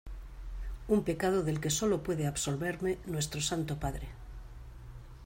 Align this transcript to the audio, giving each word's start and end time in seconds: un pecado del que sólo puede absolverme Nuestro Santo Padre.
un 0.95 0.99
pecado 1.07 1.43
del 1.43 1.59
que 1.63 1.69
sólo 1.79 2.01
puede 2.01 2.25
absolverme 2.25 2.97
Nuestro 3.05 3.39
Santo 3.39 3.79
Padre. 3.79 4.07